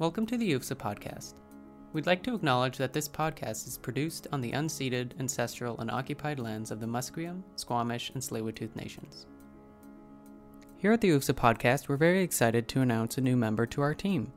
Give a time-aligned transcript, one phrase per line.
[0.00, 1.34] Welcome to the UFSA podcast.
[1.92, 6.38] We'd like to acknowledge that this podcast is produced on the unceded, ancestral, and occupied
[6.38, 9.26] lands of the Musqueam, Squamish, and Tsleil-Waututh nations.
[10.78, 13.92] Here at the UFSA podcast, we're very excited to announce a new member to our
[13.92, 14.32] team.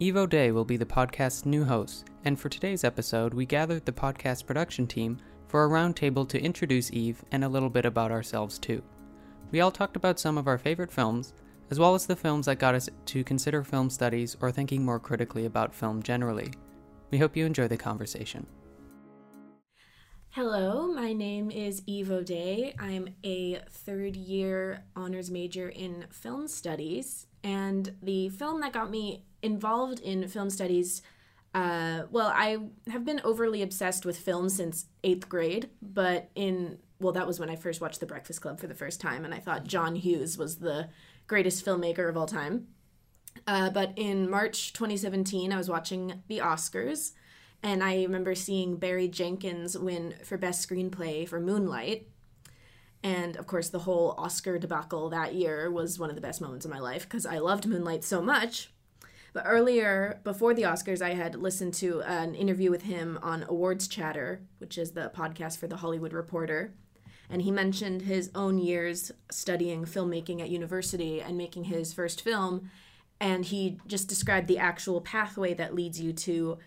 [0.00, 3.92] Eve O'Dea will be the podcast's new host, and for today's episode, we gathered the
[3.92, 8.58] podcast production team for a roundtable to introduce Eve and a little bit about ourselves
[8.58, 8.82] too.
[9.52, 11.34] We all talked about some of our favorite films,
[11.70, 15.00] as well as the films that got us to consider film studies or thinking more
[15.00, 16.52] critically about film generally.
[17.10, 18.46] We hope you enjoy the conversation.
[20.30, 22.74] Hello, my name is Eve O'Dea.
[22.78, 27.28] I'm a third year honors major in film studies.
[27.44, 31.02] And the film that got me involved in film studies,
[31.54, 32.58] uh, well, I
[32.90, 37.48] have been overly obsessed with film since eighth grade, but in, well, that was when
[37.48, 40.36] I first watched The Breakfast Club for the first time, and I thought John Hughes
[40.36, 40.88] was the
[41.26, 42.68] greatest filmmaker of all time.
[43.46, 47.12] Uh, but in March 2017, I was watching the Oscars,
[47.62, 52.08] and I remember seeing Barry Jenkins win for Best Screenplay for Moonlight.
[53.02, 56.64] And of course, the whole Oscar debacle that year was one of the best moments
[56.64, 58.70] of my life because I loved Moonlight so much.
[59.34, 63.88] But earlier, before the Oscars, I had listened to an interview with him on Awards
[63.88, 66.72] Chatter, which is the podcast for The Hollywood Reporter.
[67.30, 72.70] And he mentioned his own years studying filmmaking at university and making his first film.
[73.20, 76.58] And he just described the actual pathway that leads you to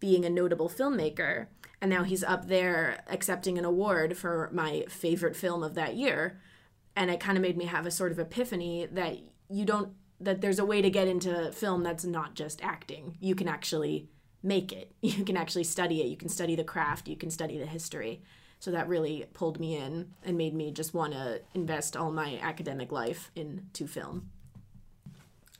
[0.00, 1.46] being a notable filmmaker.
[1.80, 6.40] And now he's up there accepting an award for my favorite film of that year.
[6.96, 10.40] And it kind of made me have a sort of epiphany that you don't, that
[10.40, 13.16] there's a way to get into film that's not just acting.
[13.20, 14.08] You can actually
[14.42, 17.58] make it, you can actually study it, you can study the craft, you can study
[17.58, 18.22] the history.
[18.62, 22.38] So that really pulled me in and made me just want to invest all my
[22.40, 24.30] academic life into film.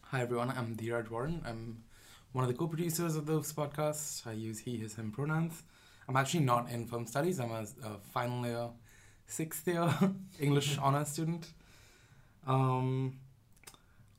[0.03, 1.42] Hi everyone, I'm Dheeraj Waran.
[1.44, 1.83] I'm
[2.31, 4.25] one of the co-producers of this podcast.
[4.25, 5.65] I use he, his, him pronouns.
[6.09, 7.41] I'm actually not in film studies.
[7.41, 8.69] I'm a, a final year,
[9.27, 9.93] sixth year
[10.38, 11.48] English honor student.
[12.47, 13.19] Um,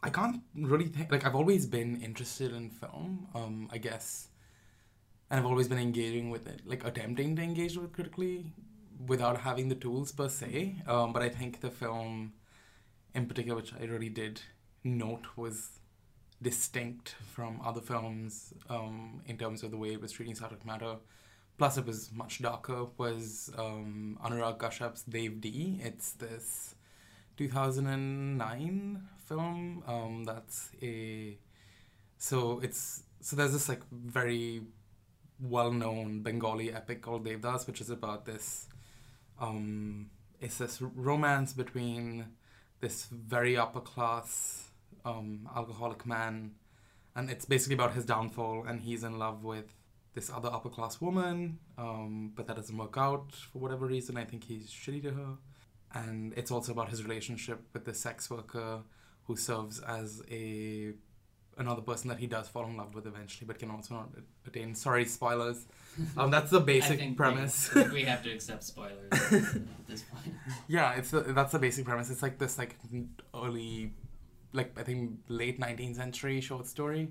[0.03, 1.09] I can't really think.
[1.09, 3.29] Like I've always been interested in film.
[3.33, 4.27] Um, I guess,
[5.31, 8.51] and I've always been engaging with it, like attempting to engage with critically
[9.05, 10.75] without having the tools per se.
[10.87, 12.33] Um, but I think the film,
[13.13, 14.41] in particular, which I really did
[14.83, 15.79] note was
[16.41, 20.95] distinct from other films um, in terms of the way it was treating subject matter.
[21.57, 22.85] Plus, it was much darker.
[22.97, 25.79] Was um, Anurag Kashyap's Dev D?
[25.83, 26.75] It's this
[27.37, 29.83] 2009 film.
[29.87, 31.37] Um, that's a
[32.17, 34.61] so it's so there's this like very
[35.39, 38.67] well-known Bengali epic called Devdas, which is about this
[39.39, 42.25] um, it's this romance between
[42.81, 44.69] this very upper class
[45.05, 46.51] um, alcoholic man,
[47.15, 49.73] and it's basically about his downfall, and he's in love with
[50.13, 54.17] this other upper class woman, um, but that doesn't work out for whatever reason.
[54.17, 55.37] I think he's shitty to her,
[55.93, 58.81] and it's also about his relationship with the sex worker
[59.25, 60.93] who serves as a
[61.57, 64.09] another person that he does fall in love with eventually, but can also not
[64.47, 64.75] attain.
[64.75, 65.65] Sorry, spoilers.
[66.17, 67.73] Um, that's the basic premise.
[67.73, 70.35] We, we have to accept spoilers at this point.
[70.67, 72.09] Yeah, it's the, that's the basic premise.
[72.09, 72.75] It's like this like
[73.33, 73.93] early,
[74.53, 77.09] like I think late nineteenth century short story.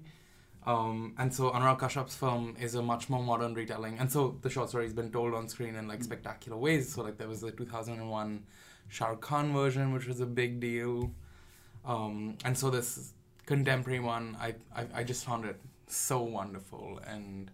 [0.65, 4.51] Um, and so Anurag Kashyap's film is a much more modern retelling, and so the
[4.51, 6.95] short story has been told on screen in like spectacular ways.
[6.95, 8.45] So like there was the two thousand and one
[8.89, 11.11] Shah Rukh Khan version, which was a big deal,
[11.85, 13.13] um, and so this
[13.47, 17.51] contemporary one, I, I I just found it so wonderful, and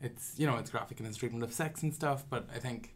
[0.00, 2.94] it's you know it's graphic in its treatment of sex and stuff, but I think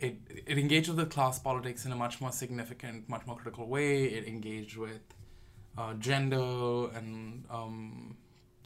[0.00, 0.16] it
[0.46, 4.04] it engaged with the class politics in a much more significant, much more critical way.
[4.04, 5.02] It engaged with
[5.78, 8.16] uh, gender and um,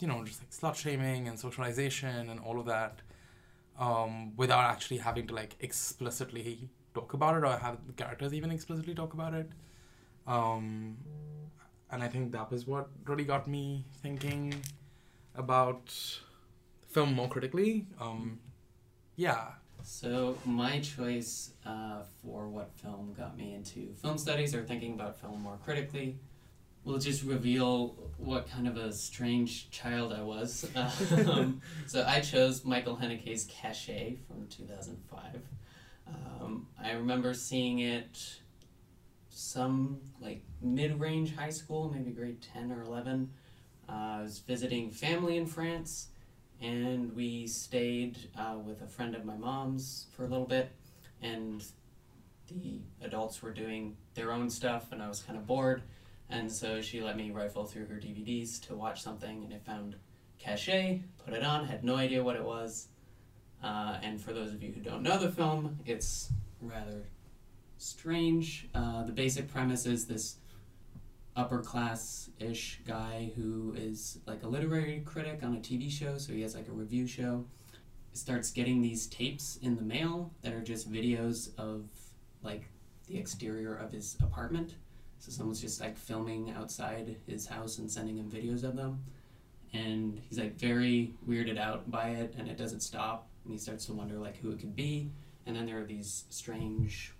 [0.00, 3.00] you know just like slut shaming and socialization and all of that,
[3.78, 8.50] um, without actually having to like explicitly talk about it or have the characters even
[8.50, 9.50] explicitly talk about it.
[10.26, 10.96] Um,
[11.96, 14.52] and I think that was what really got me thinking
[15.34, 15.94] about
[16.88, 17.86] film more critically.
[17.98, 18.38] Um,
[19.16, 19.52] yeah.
[19.82, 25.18] So my choice uh, for what film got me into film studies or thinking about
[25.18, 26.18] film more critically
[26.84, 30.70] will just reveal what kind of a strange child I was.
[31.26, 35.40] Um, so I chose Michael Haneke's Caché from 2005.
[36.08, 38.36] Um, I remember seeing it
[39.30, 40.42] some like
[40.74, 43.30] mid-range high school, maybe grade 10 or 11.
[43.88, 46.08] Uh, I was visiting family in France,
[46.60, 50.72] and we stayed uh, with a friend of my mom's for a little bit,
[51.22, 51.64] and
[52.48, 55.82] the adults were doing their own stuff, and I was kind of bored,
[56.28, 59.96] and so she let me rifle through her DVDs to watch something, and I found
[60.42, 62.88] Caché, put it on, had no idea what it was.
[63.62, 66.30] Uh, and for those of you who don't know the film, it's
[66.60, 67.04] rather
[67.78, 68.68] strange.
[68.74, 70.36] Uh, the basic premise is this
[71.36, 76.32] upper class ish guy who is like a literary critic on a TV show, so
[76.32, 77.44] he has like a review show.
[78.14, 81.84] Starts getting these tapes in the mail that are just videos of
[82.42, 82.64] like
[83.06, 84.76] the exterior of his apartment.
[85.18, 89.04] So someone's just like filming outside his house and sending him videos of them.
[89.74, 93.28] And he's like very weirded out by it and it doesn't stop.
[93.44, 95.10] And he starts to wonder like who it could be.
[95.44, 97.12] And then there are these strange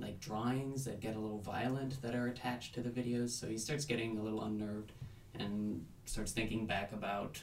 [0.00, 3.30] like drawings that get a little violent that are attached to the videos.
[3.30, 4.92] So he starts getting a little unnerved
[5.34, 7.42] and starts thinking back about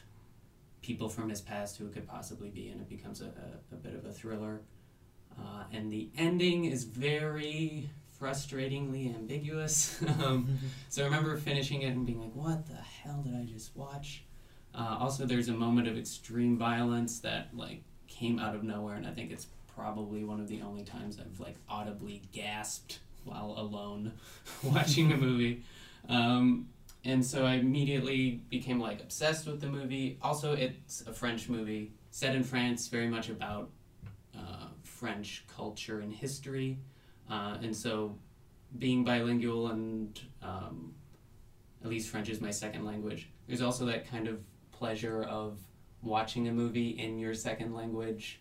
[0.82, 3.78] people from his past who it could possibly be, and it becomes a, a, a
[3.78, 4.62] bit of a thriller.
[5.40, 7.90] Uh, and the ending is very
[8.20, 10.04] frustratingly ambiguous.
[10.24, 10.58] um,
[10.90, 14.24] so I remember finishing it and being like, what the hell did I just watch?
[14.74, 19.08] Uh, also, there's a moment of extreme violence that like came out of nowhere, and
[19.08, 24.14] I think it's probably one of the only times I've like audibly gasped while alone
[24.64, 25.64] watching a movie.
[26.10, 26.70] Um,
[27.06, 30.18] and so I immediately became like obsessed with the movie.
[30.22, 33.70] Also, it's a French movie set in France, very much about
[34.36, 36.80] uh, French culture and history.
[37.30, 38.18] Uh, and so,
[38.80, 40.94] being bilingual and um,
[41.84, 44.40] at least French is my second language, there's also that kind of
[44.72, 45.60] pleasure of
[46.02, 48.40] watching a movie in your second language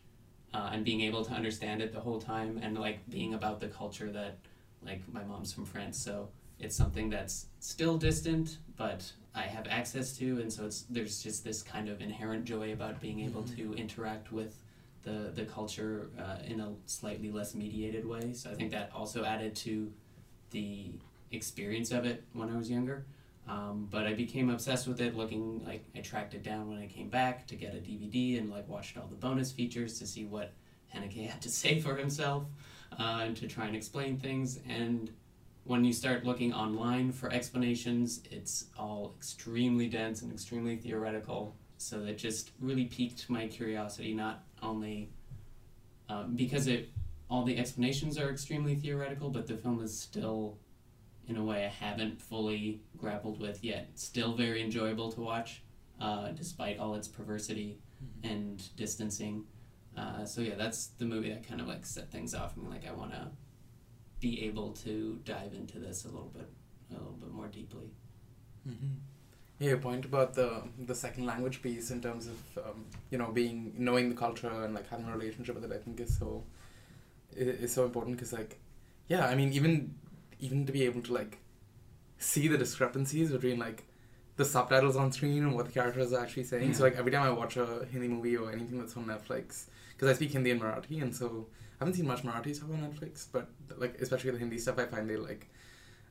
[0.56, 3.68] uh, and being able to understand it the whole time and like being about the
[3.68, 4.38] culture that
[4.82, 5.98] like my mom's from France.
[5.98, 9.00] So it's something that's still distant but
[9.34, 10.40] I have access to.
[10.40, 13.56] And so it's there's just this kind of inherent joy about being able Mhm.
[13.56, 14.52] to interact with
[15.02, 18.32] the the culture uh, in a slightly less mediated way.
[18.32, 19.92] So I think that also added to
[20.50, 20.92] the
[21.32, 23.04] experience of it when I was younger
[23.48, 25.16] um, but I became obsessed with it.
[25.16, 28.50] Looking like I tracked it down when I came back to get a DVD and
[28.50, 30.52] like watched all the bonus features to see what
[30.94, 32.44] Haneke had to say for himself
[32.98, 34.60] uh, and to try and explain things.
[34.68, 35.10] And
[35.64, 41.54] when you start looking online for explanations, it's all extremely dense and extremely theoretical.
[41.78, 45.10] So that just really piqued my curiosity, not only
[46.08, 46.90] um, because it
[47.28, 50.56] all the explanations are extremely theoretical, but the film is still
[51.28, 53.90] in a way I haven't fully grappled with yet.
[53.94, 55.62] Still very enjoyable to watch,
[56.00, 57.78] uh, despite all its perversity
[58.22, 59.44] and distancing.
[59.96, 62.68] Uh, so yeah, that's the movie that kind of like set things off me.
[62.68, 63.28] Like I want to
[64.20, 66.48] be able to dive into this a little bit,
[66.90, 67.90] a little bit more deeply.
[68.68, 68.94] Mm-hmm.
[69.58, 73.30] Yeah, your point about the the second language piece in terms of um, you know
[73.32, 76.44] being knowing the culture and like having a relationship with it, I think is so
[77.34, 78.58] i- is so important because like
[79.08, 79.94] yeah, I mean even
[80.40, 81.38] even to be able to like
[82.18, 83.84] see the discrepancies between like
[84.36, 86.74] the subtitles on screen and what the characters are actually saying.
[86.74, 90.08] So like every time I watch a Hindi movie or anything that's on Netflix, because
[90.10, 91.46] I speak Hindi and Marathi, and so
[91.80, 93.48] I haven't seen much Marathi stuff on Netflix, but
[93.78, 95.48] like especially the Hindi stuff, I find they like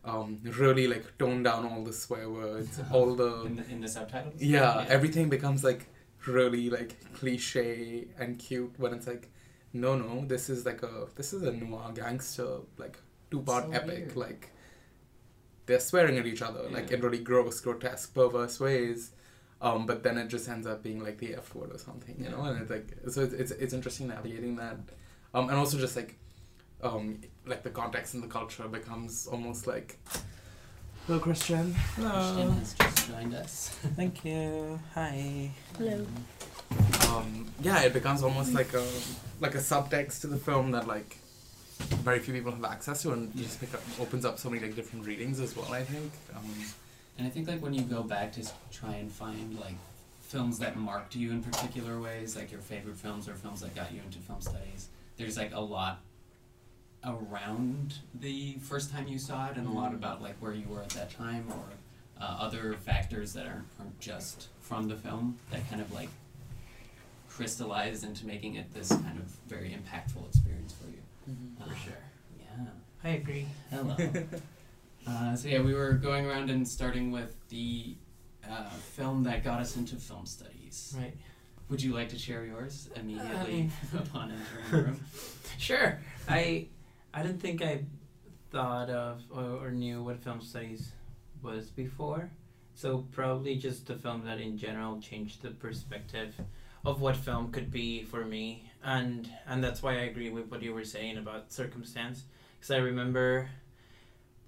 [0.04, 3.88] um, really like tone down all the swear words, all the In the, in the
[3.88, 4.42] subtitles.
[4.42, 5.86] yeah, everything becomes like
[6.28, 9.30] really like cliche and cute when it's like
[9.74, 12.98] no no this is like a this is a noir gangster like
[13.40, 14.16] two part So epic weird.
[14.16, 14.50] like
[15.66, 19.12] they're swearing at each other like in really gross grotesque perverse ways
[19.62, 22.30] um, but then it just ends up being like the F word or something, you
[22.30, 24.78] know, and it's like so it's, it's it's interesting navigating that,
[25.34, 26.18] um, and also just like,
[26.84, 29.98] um, like the context and the culture becomes almost like.
[31.08, 31.74] Hello, Christian.
[31.96, 33.70] Christian has just joined us.
[33.96, 34.80] Thank you.
[34.94, 35.50] Hi.
[35.78, 36.06] Hello.
[37.10, 38.86] um, yeah, it becomes almost like a
[39.40, 41.18] like a subtext to the film that like
[42.04, 44.76] very few people have access to, and just pick up, opens up so many like
[44.76, 45.72] different readings as well.
[45.74, 46.12] I think.
[46.36, 46.44] Um,
[47.18, 49.76] And I think like when you go back to try and find like
[50.22, 53.92] films that marked you in particular ways, like your favorite films or films that got
[53.94, 56.02] you into film studies, there's like a lot
[57.06, 59.96] around the first time you saw it and a lot Mhm.
[59.96, 61.64] about like where you were at that time or
[62.20, 66.10] uh, other factors that aren't, aren't just from the film that kind of like
[67.30, 70.98] crystallize into making it this kind of very impactful experience for you.
[71.26, 71.94] For Uh, sure.
[72.40, 72.66] Yeah.
[73.04, 73.48] I agree.
[73.70, 73.96] Hello.
[75.08, 77.96] uh, so yeah, we were going around and starting with the
[78.50, 80.94] uh, film that got us into film studies.
[80.98, 81.16] Right.
[81.70, 85.00] Would you like to share yours immediately mean- upon entering the room?
[85.58, 86.00] Sure.
[86.28, 86.68] I
[87.14, 87.86] I didn't think I
[88.52, 90.92] thought of or, or knew what film studies
[91.42, 92.30] was before.
[92.76, 96.36] So probably just the film that in general changed the perspective
[96.84, 100.62] of what film could be for me, and and that's why I agree with what
[100.62, 102.24] you were saying about circumstance.
[102.58, 103.50] Because I remember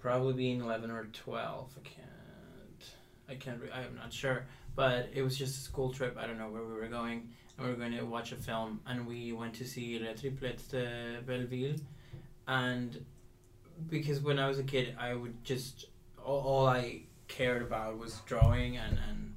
[0.00, 1.70] probably being eleven or twelve.
[1.76, 2.06] I can't.
[3.28, 3.60] I can't.
[3.60, 4.46] Re- I'm not sure.
[4.74, 6.16] but it was just a school trip.
[6.16, 8.80] I don't know where we were going, and we were going to watch a film,
[8.86, 11.74] and we went to see Les Triplettes de Belleville,
[12.46, 13.04] and
[13.90, 15.86] because when I was a kid, I would just
[16.24, 19.34] all, all I cared about was drawing and and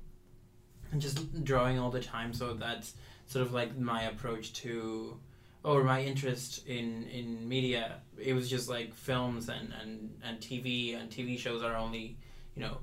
[0.91, 2.33] and just drawing all the time.
[2.33, 2.93] So that's
[3.31, 5.17] sort of like my approach to
[5.63, 8.01] or my interest in in media.
[8.17, 12.17] It was just like films and and and tv and tv shows are only
[12.55, 12.77] you know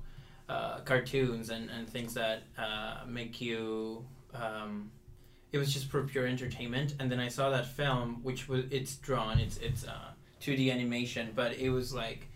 [0.48, 4.90] uh, cartoons and and things that uh, make you um,
[5.52, 6.94] it was just for pure entertainment.
[6.98, 11.32] And then i saw that film which was it's drawn it's it's uh, 2d animation
[11.34, 12.28] but it was like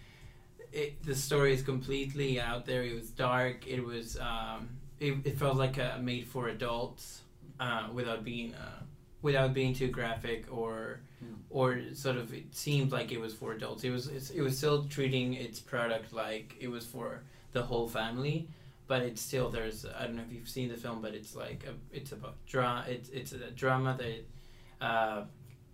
[0.72, 2.82] it, the story is completely out there.
[2.82, 3.66] It was dark.
[3.66, 7.22] It was um, it, it felt like a made for adults
[7.60, 8.82] uh, without being uh,
[9.22, 11.34] without being too graphic or Hmm.
[11.50, 13.84] or sort of it seemed like it was for adults.
[13.84, 17.86] It was it's, it was still treating its product like it was for the whole
[17.88, 18.48] family,
[18.88, 21.64] but it's still there's I don't know if you've seen the film, but it's like
[21.64, 22.84] a, it's about drama.
[22.88, 25.24] It's it's a drama that uh,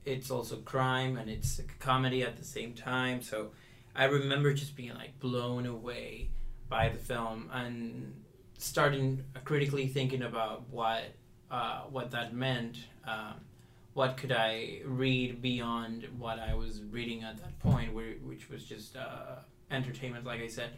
[0.05, 3.23] it's also crime and it's a comedy at the same time.
[3.23, 3.53] So
[3.97, 6.29] I remember just being like blown away
[6.69, 8.13] by the film and
[8.59, 11.05] starting critically thinking about what
[11.51, 12.79] uh, what that meant.
[13.07, 13.35] Um,
[13.95, 18.97] what could I read beyond what I was reading at that point, which was just
[18.97, 19.41] uh,
[19.71, 20.71] entertainment, like I said.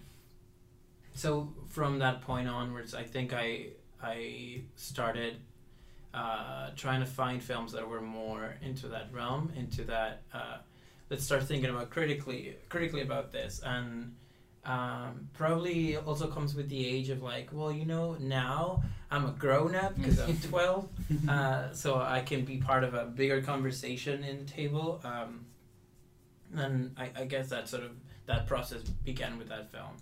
[1.12, 3.66] So from that point onwards, I think I
[4.02, 5.36] I started
[6.14, 10.22] uh, trying to find films that were more into that realm, into that.
[10.32, 10.58] Uh,
[11.10, 14.14] let's start thinking about critically critically about this and
[14.64, 19.30] um, probably also comes with the age of like well you know now i'm a
[19.32, 20.88] grown-up because i'm 12
[21.28, 25.46] uh, so i can be part of a bigger conversation in the table um,
[26.54, 27.92] and I, I guess that sort of
[28.26, 29.96] that process began with that film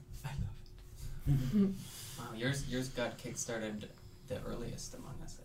[2.18, 3.84] Wow, yours yours got kickstarted
[4.26, 5.44] the earliest among us, I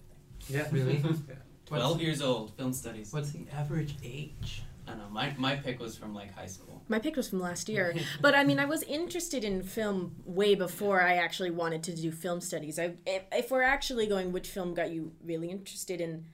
[0.50, 0.50] think.
[0.50, 0.68] Yeah.
[0.76, 0.98] Really?
[1.28, 1.36] Yeah.
[1.66, 3.14] Twelve years old, film studies.
[3.14, 5.10] what's the average age I don't know.
[5.10, 6.84] My my pick was from like high school.
[6.88, 10.56] My pick was from last year, but I mean, I was interested in film way
[10.56, 12.78] before I actually wanted to do film studies.
[12.78, 16.26] I, if, if we're actually going, which film got you really interested in,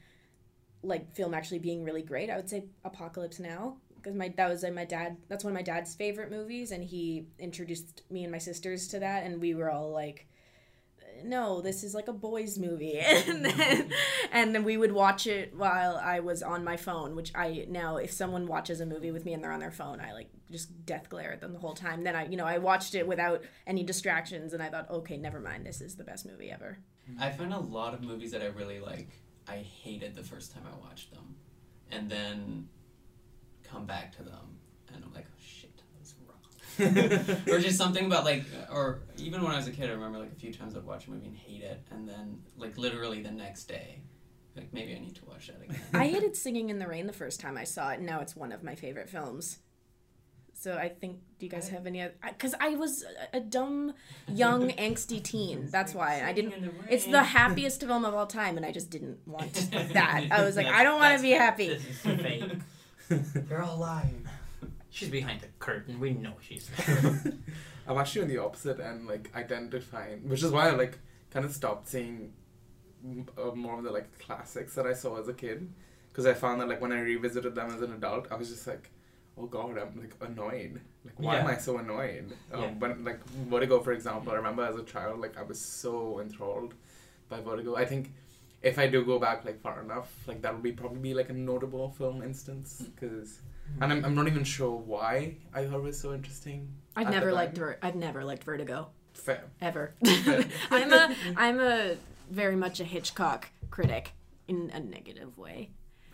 [0.82, 2.30] like film actually being really great?
[2.30, 5.18] I would say Apocalypse Now because my that was uh, my dad.
[5.28, 9.00] That's one of my dad's favorite movies, and he introduced me and my sisters to
[9.00, 10.28] that, and we were all like.
[11.24, 13.92] No, this is like a boys' movie, and then,
[14.32, 17.16] and then we would watch it while I was on my phone.
[17.16, 20.00] Which I now, if someone watches a movie with me and they're on their phone,
[20.00, 22.04] I like just death glare at them the whole time.
[22.04, 25.40] Then I, you know, I watched it without any distractions, and I thought, okay, never
[25.40, 26.80] mind, this is the best movie ever.
[27.20, 29.10] I find a lot of movies that I really like.
[29.48, 31.36] I hated the first time I watched them,
[31.92, 32.68] and then
[33.64, 34.58] come back to them,
[34.94, 36.38] and I'm like, oh shit, that was wrong.
[37.48, 40.32] or just something about like, or even when I was a kid, I remember like
[40.32, 43.32] a few times I'd watch a movie and hate it, and then like literally the
[43.32, 44.02] next day,
[44.56, 45.80] like maybe I need to watch that again.
[45.94, 48.36] I hated Singing in the Rain the first time I saw it, and now it's
[48.36, 49.60] one of my favorite films.
[50.54, 52.06] So I think, do you guys have any?
[52.22, 53.94] Because I was a- a dumb,
[54.28, 55.70] young, angsty teen.
[55.72, 56.54] That's why I didn't.
[56.90, 60.28] It's the happiest film of all time, and I just didn't want that.
[60.30, 61.70] I was like, I don't want to be happy.
[61.70, 62.44] this is fake
[63.48, 64.28] They're all lying.
[64.90, 66.70] She's behind the curtain we know she's
[67.88, 69.08] I'm actually on the opposite end.
[69.08, 71.00] Like I tend to find, which is why I like
[71.32, 72.34] kind of stopped seeing
[73.04, 75.68] m- uh, more of the like classics that I saw as a kid,
[76.10, 78.68] because I found that like when I revisited them as an adult, I was just
[78.68, 78.92] like,
[79.38, 80.82] oh god, I'm like annoyed.
[81.04, 82.34] Like why am I so annoyed?
[82.54, 82.72] Um, Yeah.
[82.74, 86.76] When like Vertigo, for example, I remember as a child, like I was so enthralled
[87.28, 87.76] by Vertigo.
[87.76, 88.14] I think.
[88.62, 91.30] If I do go back like far enough, like that would be probably be like
[91.30, 92.94] a notable film instance, mm.
[92.94, 93.40] because,
[93.82, 96.68] and I'm, I'm not even sure why I thought it was so interesting.
[96.96, 97.58] I've never liked.
[97.58, 99.46] Ver- I've never liked Vertigo Fair.
[99.62, 99.94] ever.
[100.06, 101.16] I'm a.
[101.38, 101.96] I'm a
[102.30, 104.12] very much a Hitchcock critic
[104.48, 105.70] in a negative way.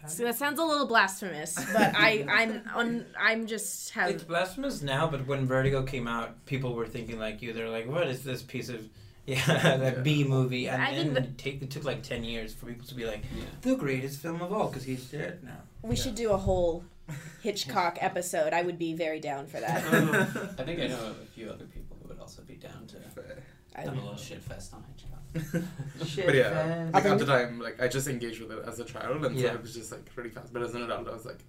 [0.07, 3.05] So that sounds a little blasphemous, but I, I'm on.
[3.19, 4.09] I'm just have.
[4.09, 7.53] It's blasphemous now, but when Vertigo came out, people were thinking like you.
[7.53, 8.87] They're like, "What is this piece of
[9.25, 9.45] yeah,
[9.77, 10.01] that Yeah.
[10.01, 12.85] B movie?" And I think then it, take, it took like ten years for people
[12.87, 13.43] to be like, Yeah.
[13.61, 15.61] "The greatest film of all," because he's dead now.
[15.81, 16.83] We should do a whole
[17.43, 18.53] Hitchcock episode.
[18.53, 19.83] I would be very down for that.
[19.91, 20.49] Oh.
[20.57, 23.43] I think I know a few other people who would also be down to Fair.
[23.75, 25.11] I have a little shit fest on Hitchcock.
[26.07, 26.91] Shit, But yeah, man.
[26.93, 29.35] like Other- at the time, like I just engaged with it as a child, and
[29.37, 29.49] Yeah.
[29.49, 30.53] so it was just like really fast.
[30.53, 31.39] But as an adult, I was like,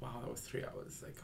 [0.00, 1.02] wow, that was three hours.
[1.02, 1.16] Like,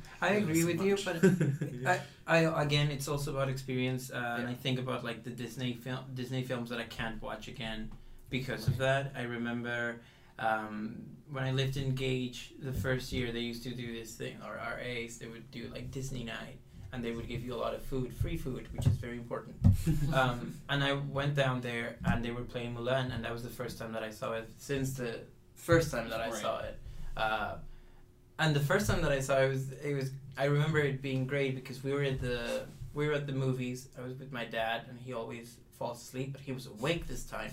[0.20, 1.04] I agree was with you, much.
[1.04, 5.30] but I, I again, it's also about experience, uh, and I think about like the
[5.30, 7.90] Disney film, Disney films that I can't watch again
[8.30, 9.12] because of that.
[9.16, 10.00] I remember
[10.38, 10.96] um,
[11.30, 14.54] when I lived in Gage, the first year they used to do this thing, or
[14.56, 16.58] RAs, they would do like Disney night,
[16.92, 19.56] and they would give you a lot of food, free food, which is very important.
[20.12, 23.50] um, and I went down there, and they were playing Mulan, and that was the
[23.50, 25.20] first time that I saw it since the
[25.54, 26.34] first time that I Right.
[26.42, 26.78] saw it.
[27.16, 27.54] Uh,
[28.38, 31.26] and the first time that I saw it was it was I remember it being
[31.26, 33.88] great because we were at the we were at the movies.
[33.98, 37.24] I was with my dad, and he always falls asleep, but he was awake this
[37.24, 37.50] time,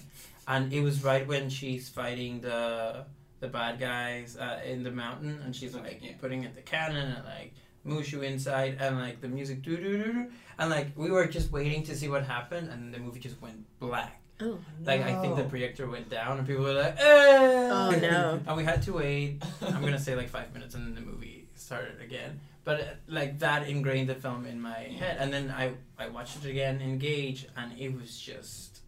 [0.47, 3.05] and it was right when she's fighting the
[3.39, 6.11] the bad guys uh, in the mountain, and she's like Yeah.
[6.19, 7.53] putting in the cannon and like
[7.85, 11.81] Mushu inside, and like the music doo doo doo, and like we were just waiting
[11.83, 14.20] to see what happened, and the movie just went black.
[14.41, 18.39] Oh, Like I think the projector went down, and people were like, "Eh!" Oh, no.
[18.47, 19.43] and we had to wait.
[19.61, 22.39] I'm gonna say like five minutes, and then the movie started again.
[22.63, 26.37] But uh, like that ingrained the film in my head, and then I I watched
[26.43, 28.81] it again, in Gage, and it was just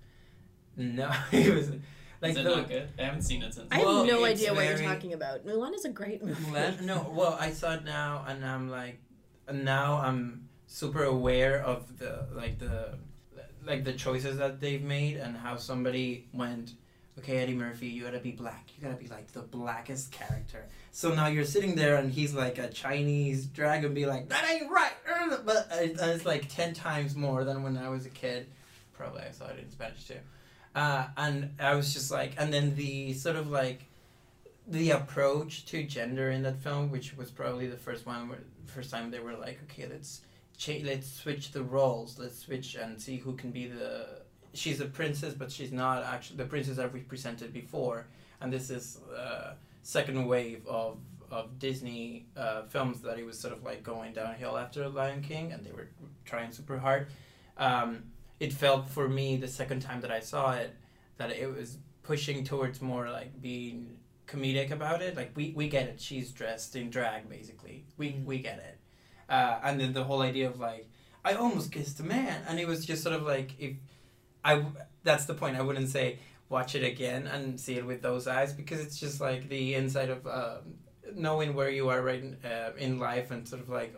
[0.75, 1.69] no, it was
[2.21, 2.89] like Is it the, not good?
[2.97, 3.67] I haven't seen it since.
[3.71, 5.45] I have Well, no it's idea what you're talking about.
[5.45, 6.41] Mulan is a great movie.
[6.45, 6.81] Mulan?
[6.89, 8.99] No, well, I saw it now, and I'm like,
[9.51, 12.97] now I'm super aware of the like the
[13.65, 16.73] like the choices that they've made and how somebody went.
[17.19, 18.69] Okay, Eddie Murphy, you gotta be black.
[18.75, 20.65] You gotta be like the blackest character.
[20.91, 24.71] So now you're sitting there, and he's like a Chinese dragon, be like, that ain't
[24.71, 24.93] right.
[25.31, 28.47] uh," But it's like ten times more than when I was a kid.
[28.93, 30.19] Probably I saw it in Spanish too.
[30.75, 33.85] Uh, and I was just like, and then the sort of like
[34.67, 38.89] the approach to gender in that film, which was probably the first one, where first
[38.89, 40.21] time they were like, okay, let's
[40.57, 44.07] cha- let's switch the roles, let's switch and see who can be the.
[44.53, 48.07] She's a princess, but she's not actually the princess that we presented before,
[48.39, 50.99] and this is uh, second wave of
[51.31, 55.51] of Disney uh, films that it was sort of like going downhill after Lion King,
[55.51, 55.89] and they were
[56.25, 57.07] trying super hard.
[57.57, 58.03] Um,
[58.39, 60.75] it felt for me the second time that I saw it
[61.17, 65.15] that it was pushing towards more like being comedic about it.
[65.15, 65.99] Like we, we get it.
[66.01, 67.85] She's dressed in drag basically.
[67.97, 68.77] We we get it.
[69.29, 70.89] Uh, and then the whole idea of like
[71.25, 73.75] I almost kissed a man, and it was just sort of like if
[74.43, 74.65] I
[75.03, 75.55] that's the point.
[75.57, 79.19] I wouldn't say watch it again and see it with those eyes because it's just
[79.21, 80.75] like the inside of um,
[81.15, 83.95] knowing where you are right in, uh, in life and sort of like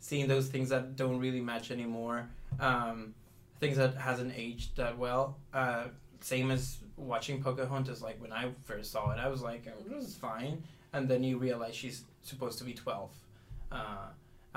[0.00, 2.28] seeing those things that don't really match anymore.
[2.60, 3.14] Um,
[3.60, 5.36] things that hasn't aged that well.
[5.52, 5.84] Uh,
[6.20, 8.02] same as watching Pocahontas.
[8.02, 10.62] Like when I first saw it, I was like, oh, "This is fine,"
[10.92, 13.10] and then you realize she's supposed to be twelve,
[13.70, 14.08] uh,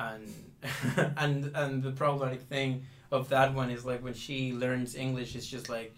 [0.02, 0.34] and
[1.18, 5.48] and and the problematic thing of that one is like when she learns English, it's
[5.48, 5.94] just like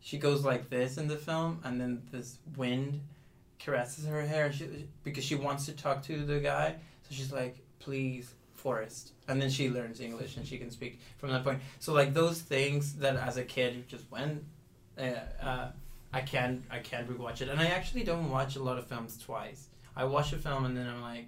[0.00, 3.00] she goes like this in the film, and then this wind
[3.58, 6.76] caresses her hair she, because she wants to talk to the guy.
[7.08, 11.30] So she's like, "Please, Forest," and then she learns English and she can speak from
[11.30, 11.60] that point.
[11.80, 14.44] So like those things that as a kid just went,
[14.98, 15.68] uh, uh,
[16.12, 19.18] I can't I can't rewatch it, and I actually don't watch a lot of films
[19.18, 19.68] twice.
[19.96, 21.26] I watch a film and then I'm like,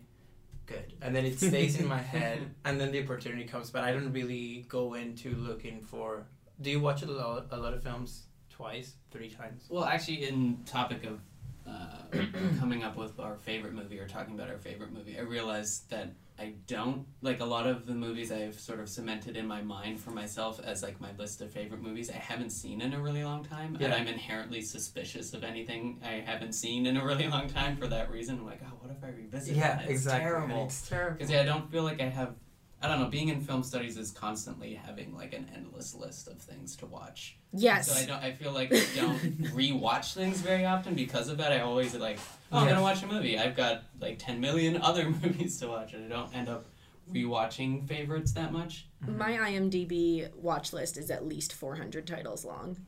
[0.67, 3.93] good, and then it stays in my head, and then the opportunity comes, but I
[3.93, 6.27] don't really go into looking for.
[6.61, 9.67] Do you watch a lot a lot of films twice, three times?
[9.69, 11.21] Well, actually, in topic of
[11.69, 12.25] uh,
[12.59, 16.13] coming up with our favorite movie or talking about our favorite movie, I realized that
[16.39, 20.01] I don't like a lot of the movies I've sort of cemented in my mind
[20.01, 22.11] for myself as like my list of favorite movies.
[22.11, 26.23] I haven't seen in a really long time, and I'm inherently suspicious of anything I
[26.25, 28.39] haven't seen in a really long time for that reason.
[28.39, 29.57] I'm like, oh, what if I revisit?
[29.57, 29.83] Yeah, that?
[29.83, 30.25] It's exactly.
[30.25, 30.65] Terrible.
[30.65, 31.17] It's terrible.
[31.17, 32.35] Because yeah, I don't feel like I have.
[32.83, 33.09] I don't know.
[33.09, 37.37] Being in film studies is constantly having like an endless list of things to watch.
[37.53, 37.91] Yes.
[37.91, 38.23] So I don't.
[38.23, 39.19] I feel like I don't
[39.55, 41.53] rewatch things very often because of that.
[41.53, 42.19] I always like,
[42.53, 43.39] oh, I'm gonna watch a movie.
[43.39, 46.67] I've got like ten million other movies to watch, and I don't end up
[47.13, 48.87] rewatching favorites that much.
[49.05, 49.19] Mm-hmm.
[49.19, 52.79] My IMDb watch list is at least 400 titles long.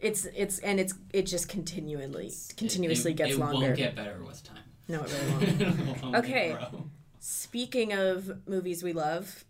[0.00, 3.66] It's it's and it's it just continually continuously it, gets it longer.
[3.66, 4.58] won't get better with time.
[4.88, 5.60] no, it really won't.
[5.98, 6.52] It won't Okay.
[6.52, 6.84] grow.
[7.24, 9.44] Speaking of movies we love,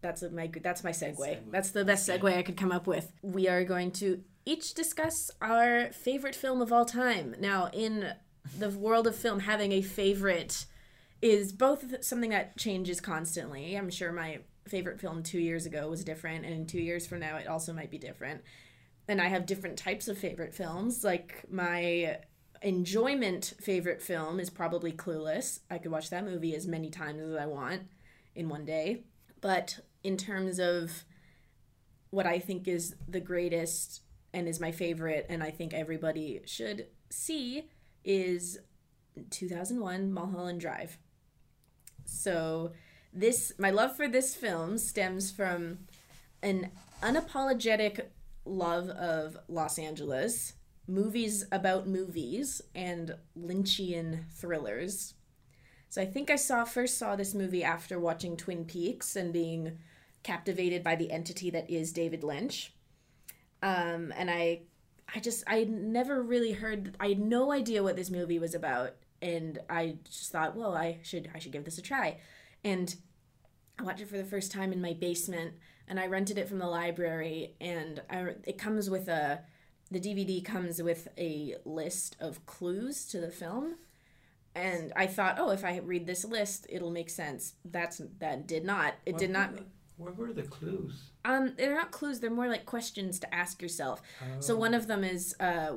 [0.00, 1.16] that's a, my that's my segue.
[1.16, 1.50] Segue.
[1.50, 3.10] That's the best segue I could come up with.
[3.20, 7.34] We are going to each discuss our favorite film of all time.
[7.40, 8.12] Now, in
[8.56, 10.66] the world of film, having a favorite
[11.20, 13.74] is both something that changes constantly.
[13.74, 17.18] I'm sure my favorite film two years ago was different, and in two years from
[17.18, 18.42] now, it also might be different.
[19.08, 21.02] And I have different types of favorite films.
[21.02, 22.18] Like my
[22.62, 25.60] enjoyment favorite film is probably Clueless.
[25.70, 27.82] I could watch that movie as many times as I want
[28.34, 29.04] in one day.
[29.40, 31.04] But in terms of
[32.10, 36.86] what I think is the greatest and is my favorite, and I think everybody should
[37.10, 37.68] see,
[38.04, 38.58] is
[39.30, 40.98] 2001 Mulholland Drive.
[42.04, 42.72] So,
[43.12, 45.78] this my love for this film stems from
[46.42, 46.70] an
[47.02, 48.00] unapologetic
[48.44, 50.52] love of Los Angeles,
[50.88, 55.14] movies about movies, and Lynchian thrillers.
[55.88, 59.78] So I think I saw first saw this movie after watching Twin Peaks and being
[60.22, 62.72] captivated by the entity that is David Lynch.
[63.62, 64.62] Um, and I
[65.14, 68.94] I just I never really heard I had no idea what this movie was about
[69.22, 72.18] and I just thought, well, I should I should give this a try.
[72.64, 72.94] And
[73.78, 75.54] I watched it for the first time in my basement
[75.88, 79.40] and I rented it from the library and I, it comes with a
[79.90, 83.76] the DVD comes with a list of clues to the film
[84.54, 87.54] and I thought, oh, if I read this list, it'll make sense.
[87.64, 88.94] That's that did not.
[89.04, 89.54] It What did not.
[89.56, 89.64] the-
[89.98, 91.10] What were the clues?
[91.26, 92.20] Um, they're not clues.
[92.20, 94.00] They're more like questions to ask yourself.
[94.40, 95.72] So one of them is, uh,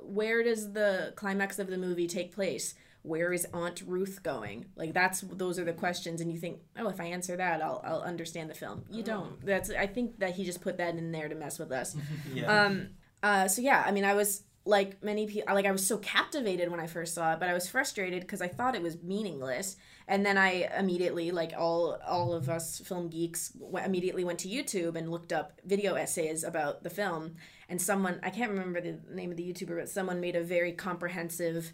[0.00, 2.74] where does the climax of the movie take place?
[3.02, 4.66] Where is Aunt Ruth going?
[4.74, 7.80] Like that's those are the questions, and you think, oh, if I answer that, I'll
[7.84, 8.84] I'll understand the film.
[8.90, 9.44] You don't.
[9.46, 11.94] That's I think that he just put that in there to mess with us.
[12.34, 12.64] yeah.
[12.64, 12.88] Um,
[13.22, 16.70] uh, so yeah, I mean, I was like many people, like I was so captivated
[16.70, 19.76] when I first saw it, but I was frustrated because I thought it was meaningless.
[20.08, 24.48] And then I immediately, like all all of us film geeks, w- immediately went to
[24.48, 27.36] YouTube and looked up video essays about the film.
[27.68, 30.72] And someone, I can't remember the name of the YouTuber, but someone made a very
[30.72, 31.72] comprehensive,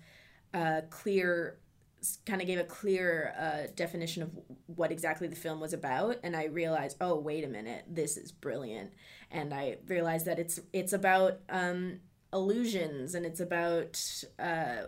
[0.54, 1.58] uh, clear
[2.26, 4.30] kind of gave a clear uh, definition of
[4.66, 8.32] what exactly the film was about and i realized oh wait a minute this is
[8.32, 8.90] brilliant
[9.32, 11.98] and i realized that it's it's about um,
[12.32, 14.00] illusions and it's about
[14.38, 14.82] uh,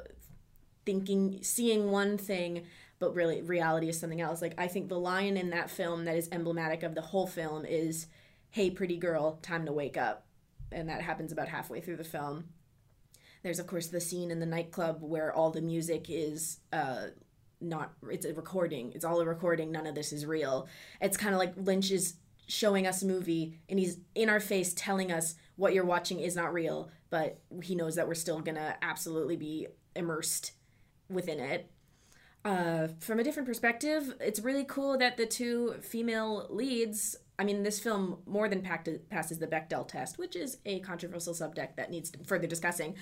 [0.85, 2.65] thinking seeing one thing
[2.99, 4.41] but really reality is something else.
[4.41, 7.65] Like i think the line in that film that is emblematic of the whole film
[7.65, 8.07] is
[8.51, 10.27] hey pretty girl time to wake up.
[10.73, 12.45] And that happens about halfway through the film.
[13.43, 17.09] There's of course the scene in the nightclub where all the music is uh,
[17.61, 18.93] not it's a recording.
[18.95, 19.71] It's all a recording.
[19.71, 20.69] None of this is real.
[21.01, 22.15] It's kind of like lynch is
[22.47, 26.37] showing us a movie and he's in our face telling us what you're watching is
[26.37, 30.53] not real but he knows that we're still gonna absolutely be immersed
[31.09, 31.71] within it.
[32.45, 37.63] Uh, from a different perspective it's really cool that the two female leads i mean
[37.63, 41.91] this film more than packed, passes the bechdel test which is a controversial subject that
[41.91, 42.95] needs further discussing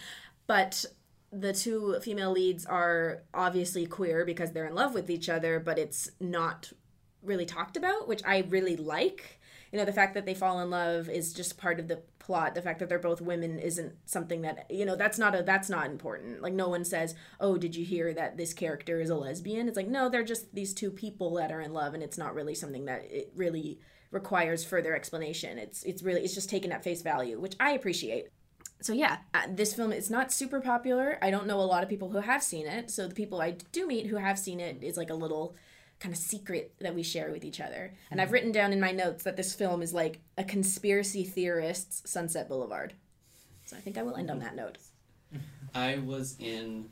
[0.47, 0.85] but
[1.33, 5.79] the two female leads are obviously queer because they're in love with each other, but
[5.79, 6.71] it's not
[7.23, 9.41] really talked about, which I really like.
[9.71, 12.55] You know, the fact that they fall in love is just part of the plot.
[12.55, 15.71] The fact that they're both women isn't something that you know that's not a that's
[15.71, 16.43] not important.
[16.43, 19.77] Like no one says, "Oh, did you hear that this character is a lesbian?" It's
[19.77, 22.55] like no, they're just these two people that are in love, and it's not really
[22.55, 23.81] something that it really
[24.11, 25.59] requires further explanation.
[25.59, 28.29] It's it's really it's just taken at face value, which I appreciate
[28.83, 31.19] so yeah, uh, this film is not super popular.
[31.23, 32.91] I don't know a lot of people who have seen it.
[32.91, 35.55] So the people I do meet who have seen it is like a little
[36.03, 37.95] kind of secret that we share with each other.
[38.11, 38.35] And I've mm-hmm.
[38.35, 42.93] written down in my notes that this film is like a conspiracy theorist's Sunset Boulevard.
[43.67, 44.79] So I think I will end on that note.
[45.75, 46.89] I was in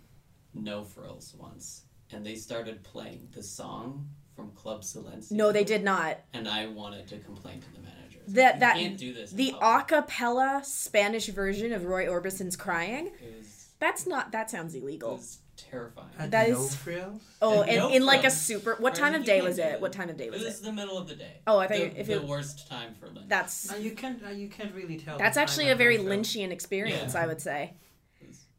[0.55, 5.33] No Frills once, and they started playing the song from Club Silencio.
[5.33, 6.19] No, they did not.
[6.33, 8.21] And I wanted to complain to the manager.
[8.29, 9.33] That you that can't do this.
[9.33, 13.09] the public." a cappella Spanish version of Roy Orbison's crying.
[13.09, 15.17] It was, That's not that sounds illegal.
[15.17, 15.39] was
[15.71, 16.09] terrifying.
[16.19, 17.23] At that no is- frills?
[17.43, 19.67] Oh, And and no in like a super what time of day was it?
[19.75, 19.81] it.
[19.81, 21.41] What time of day was It was it was the middle of the day.
[21.47, 23.29] Oh, I think the, you- if the it- worst time for lunch.
[23.29, 24.23] That's Uh, you can't.
[24.25, 25.19] Uh, you can't really tell.
[25.19, 26.27] That's actually a very no frills.
[26.29, 27.23] Lynchian experience, Yeah.
[27.23, 27.75] I would say.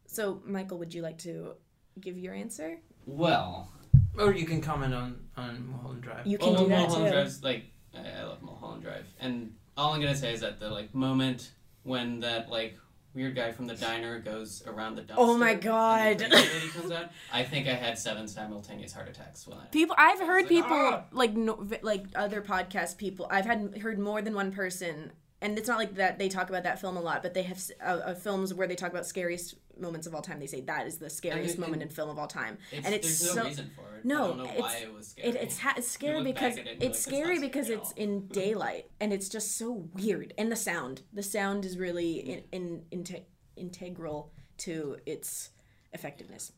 [0.06, 1.54] So, Michael, would you like to
[2.00, 2.80] give your answer?
[3.06, 3.72] Well,
[4.18, 6.28] Or you can comment on on Mulholland Drive.
[6.28, 7.12] You can well, do that Mulholland too.
[7.14, 7.64] Drive's like
[7.96, 11.52] I, I love Mulholland Drive, and all I'm gonna say is that the like moment
[11.84, 12.78] when that like
[13.14, 15.16] weird guy from the diner goes around the dumpster.
[15.18, 16.22] Oh my God.
[16.22, 17.12] lady comes out.
[17.34, 19.66] I think I had seven simultaneous heart attacks when I.
[19.66, 23.28] People, I've heard like, people "Ah!" like no, like other podcast people.
[23.30, 25.12] I've had heard more than one person,
[25.42, 27.62] and it's not like that they talk about that film a lot, but they have
[27.82, 30.40] uh, uh, films where they talk about scariest moments of all time.
[30.40, 32.58] They say that is the scariest and- moment in film of all time.
[32.72, 34.06] It's, and it's there's so- no reason for it.
[34.06, 35.30] No, I don't know why it's- it was scary.
[35.30, 38.28] It, it's ha- it's scary because it it's like, "That's scary because scary it's in
[38.42, 40.34] daylight and it's just so weird.
[40.38, 43.24] And the sound, the sound is really in, in, inte-
[43.56, 45.50] integral to its
[45.94, 46.52] effectiveness.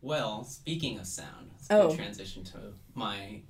[0.00, 1.94] Well, speaking of sound, let's Oh.
[1.94, 3.42] transition to my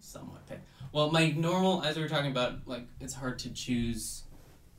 [0.00, 0.60] somewhat pick.
[0.92, 4.24] Well, my normal, as we were talking about, like it's hard to choose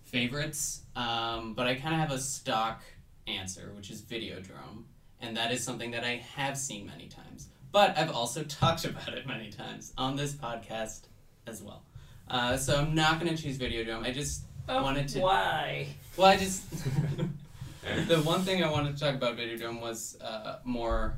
[0.04, 2.82] favorites, um, but I kind of have a stock
[3.28, 4.84] answer, which is Videodrome,
[5.22, 7.48] and that is something that I have seen many times.
[7.72, 11.04] But I've also talked about it many times on this podcast
[11.48, 11.84] as well.
[12.28, 14.06] Uh, so I'm not going to choose Videodrome.
[14.06, 15.20] I just Oh, wanted to.
[15.20, 15.88] Why?
[16.16, 16.64] Well, I just
[18.08, 21.18] the one thing I wanted to talk about Videodrome was uh, more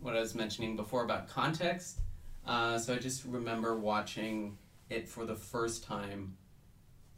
[0.00, 1.98] what I was mentioning before about context.
[2.46, 4.58] Uh, so I just remember watching
[4.90, 6.36] it for the first time,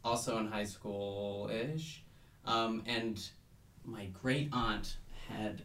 [0.03, 2.03] also in high school ish,
[2.45, 3.21] um, and
[3.83, 5.63] my great aunt had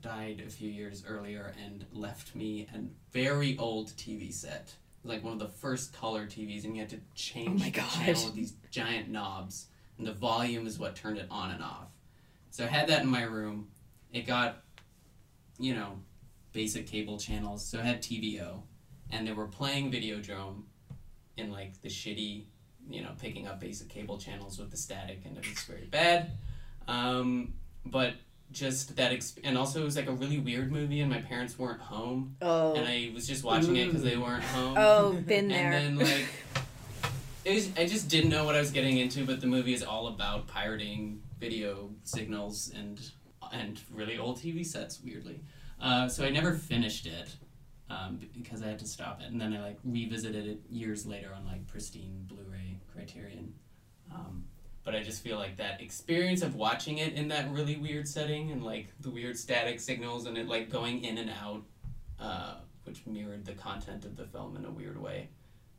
[0.00, 2.80] died a few years earlier and left me a
[3.12, 4.74] very old TV set.
[5.04, 8.24] Like one of the first color TVs, and you had to change my the channel
[8.26, 9.66] with these giant knobs,
[9.98, 11.92] and the volume is what turned it on and off.
[12.50, 13.68] So I had that in my room.
[14.12, 14.62] It got,
[15.58, 15.98] you know,
[16.52, 17.64] basic cable channels.
[17.64, 18.62] So I had TVO,
[19.12, 20.62] and they were playing Videodrome
[21.36, 22.44] in like the shitty,
[22.88, 26.32] you know, picking up basic cable channels with the static, and it was very bad.
[26.88, 27.54] Um,
[27.86, 28.14] but
[28.50, 31.58] just that, exp- and also it was like a really weird movie, and my parents
[31.58, 32.74] weren't home, Oh.
[32.74, 34.74] and I was just watching it because they weren't home.
[34.76, 35.72] Oh, been there.
[35.72, 36.26] And then like,
[37.44, 39.24] it was, I just didn't know what I was getting into.
[39.24, 43.00] But the movie is all about pirating video signals and
[43.52, 45.00] and really old TV sets.
[45.02, 45.40] Weirdly,
[45.80, 47.34] uh, so I never finished it
[47.92, 51.30] um, because I had to stop it, and then I like revisited it years later
[51.36, 53.52] on like pristine Blu-ray Criterion.
[54.10, 54.44] Um,
[54.84, 58.50] but I just feel like that experience of watching it in that really weird setting
[58.50, 61.62] and like the weird static signals and it like going in and out,
[62.18, 65.28] uh, which mirrored the content of the film in a weird way,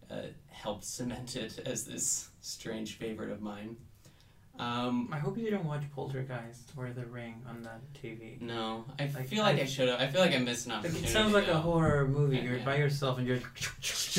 [0.09, 3.75] uh, helped cement it as this strange favorite of mine.
[4.59, 8.39] Um, I hope you didn't watch Poltergeist or The Ring on that TV.
[8.39, 9.99] no, I Like, feel like I- I should have.
[9.99, 11.05] I feel like I missed an opportunity.
[11.07, 12.37] it sounds like a horror movie.
[12.37, 12.65] Yeah, You're yeah.
[12.65, 13.37] by yourself and you're,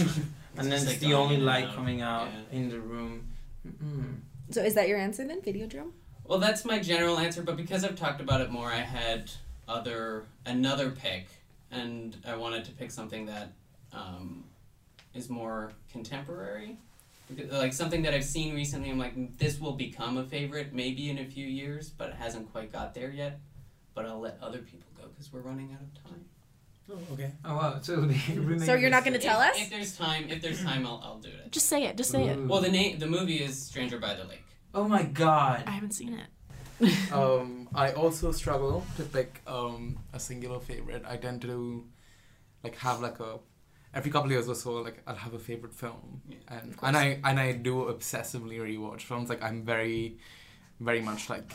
[0.57, 1.75] and then it's like, the only light out.
[1.77, 2.59] coming out Yeah.
[2.59, 3.29] in the room.
[3.67, 4.17] Mm-mm.
[4.51, 5.41] so is that your answer then?
[5.41, 5.93] Videodrome?
[6.25, 9.31] Well, that's my general answer, but because I've talked about it more, I had
[9.69, 11.29] other another pick,
[11.71, 13.53] and I wanted to pick something that
[13.93, 14.45] um,
[15.15, 16.94] is more contemporary, Because-
[17.51, 18.91] like something that I've seen recently.
[18.91, 22.53] I'm like, this will become a favorite maybe in a few years, but it hasn't
[22.53, 23.41] quite got there yet.
[23.95, 26.25] But I'll let other people go because we're running out of time.
[26.91, 27.31] Oh, okay.
[27.45, 27.79] Oh wow!
[27.81, 29.63] So the So you're not gonna tell if, us?
[29.63, 31.51] If there's time, if there's time, I'll, I'll do it.
[31.51, 31.97] Just say it.
[31.97, 32.39] Just say it.
[32.39, 34.45] Well, the name, the movie is Stranger by the Lake.
[34.75, 35.65] Oh my god!
[35.67, 36.27] I haven't seen it.
[37.13, 41.05] um, I also struggle to pick um, a singular favorite.
[41.09, 41.85] I tend to
[42.63, 43.39] like have like a
[43.95, 46.37] every couple of years or so like I'll have a favorite film, Yeah.
[46.49, 49.29] and and I and I do obsessively rewatch films.
[49.29, 50.19] Like I'm very,
[50.81, 51.51] very much like,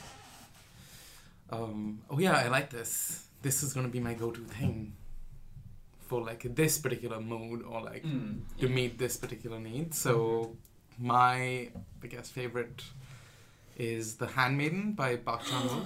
[1.52, 3.26] um, oh yeah, I like this.
[3.42, 4.96] This is gonna be my go-to thing
[6.08, 8.42] for like this particular mood or like Mm.
[8.60, 9.94] to meet this particular need.
[9.94, 10.56] So
[10.98, 11.70] my
[12.04, 12.84] I guess favorite
[13.78, 15.86] is The Handmaiden by Park Chan Wook.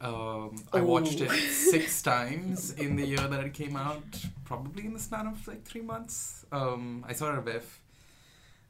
[0.00, 4.94] Um, I watched it six times in the year that it came out, probably in
[4.94, 6.46] the span of like three months.
[6.50, 7.80] Um, I saw it a VIFF.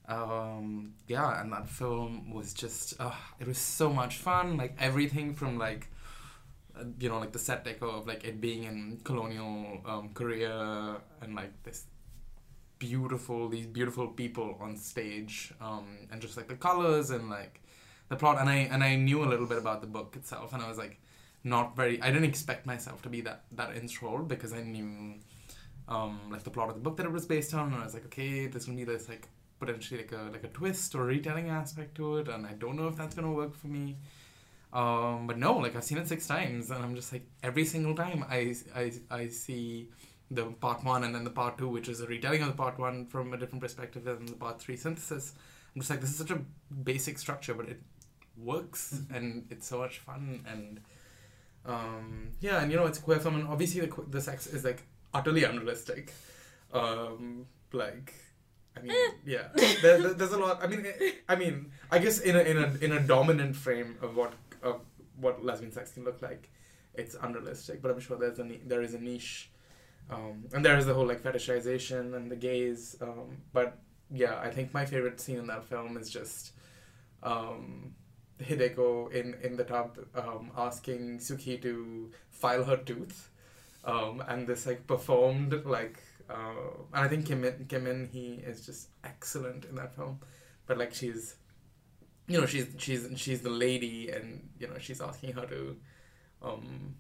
[0.08, 4.56] Um, yeah, and that film was just, uh, it was so much fun.
[4.56, 5.88] Like everything from like,
[6.98, 11.36] you know, like the set decor of like it being in colonial um, Korea and
[11.36, 11.84] like this
[12.80, 17.60] beautiful, these beautiful people on stage, um, and just like the colors and like
[18.08, 18.38] the plot.
[18.40, 20.78] And I and I knew a little bit about the book itself, and I was
[20.78, 20.98] like,
[21.44, 22.00] not very.
[22.02, 25.14] I didn't expect myself to be that that enthralled because I knew,
[25.88, 27.94] um, like the plot of the book that it was based on, and I was
[27.94, 31.48] like, okay, there's gonna be this like potentially like a like a twist or retelling
[31.50, 33.96] aspect to it, and I don't know if that's gonna work for me.
[34.72, 37.94] Um, but no, like I've seen it six times, and I'm just like every single
[37.94, 39.88] time I I I see
[40.30, 42.78] the part one and then the part two, which is a retelling of the part
[42.78, 45.32] one from a different perspective, than the part three synthesis.
[45.74, 46.40] I'm just like, this is such a
[46.84, 47.80] basic structure, but it
[48.36, 50.80] works and it's so much fun and
[51.66, 54.64] um, yeah, and you know it's a queer film, and obviously the the sex is
[54.64, 56.12] like utterly unrealistic.
[56.72, 58.14] Um, like,
[58.76, 58.96] I mean,
[59.26, 59.48] yeah,
[59.82, 60.62] there, there- there's a lot.
[60.62, 63.96] I mean, I- I mean, I guess in a in a in a dominant frame
[64.00, 64.80] of what of
[65.20, 66.50] what lesbian sex can look like,
[66.94, 67.82] it's unrealistic.
[67.82, 69.50] But I'm sure there's a there is a niche,
[70.10, 72.96] um, and there is the whole like fetishization and the gaze.
[73.00, 73.78] Um, but
[74.10, 76.52] yeah, I think my favorite scene in that film is just
[77.22, 77.94] um,
[78.40, 83.30] Hideko in in the tub um, asking Suki to file her tooth,
[83.84, 86.02] um, and this like performed like.
[86.28, 90.20] Uh, and I think Kim Min-hee is just excellent in that film,
[90.64, 91.34] but like she's,
[92.28, 95.76] you know, she's she's she's the lady, and you know she's asking her to,
[96.40, 96.94] um,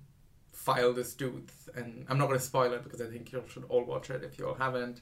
[0.52, 3.84] file this tooth, and I'm not to spoil it because I think you should all
[3.84, 5.00] watch it if you all haven't.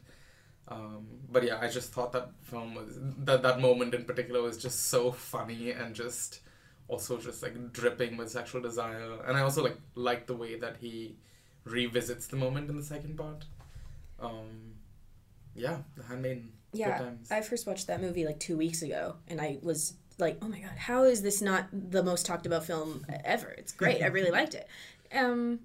[0.68, 4.58] Um, but yeah, I just thought that film was that that moment in particular was
[4.58, 6.40] just so funny and just
[6.88, 10.76] also just like dripping with sexual desire, and I also like like the way that
[10.78, 11.16] he
[11.64, 13.44] revisits the moment in the second part.
[14.20, 14.74] Um,
[15.54, 16.52] yeah, The Handmaiden.
[16.72, 17.10] Yeah.
[17.30, 20.60] I first watched that movie like two weeks ago, and I was like, "Oh my
[20.60, 23.48] god, how is this not the most talked about film ever?
[23.48, 24.02] It's great.
[24.02, 24.68] I really liked it."
[25.14, 25.60] Um,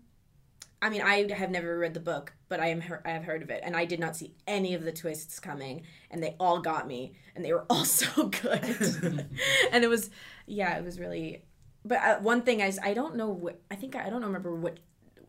[0.84, 3.42] I mean, I have never read the book, but I am he- I have heard
[3.42, 6.60] of it, and I did not see any of the twists coming, and they all
[6.60, 8.64] got me, and they were all so good,
[9.72, 10.10] and it was,
[10.46, 11.44] yeah, it was really.
[11.86, 14.80] But uh, one thing is, I don't know what I think I don't remember what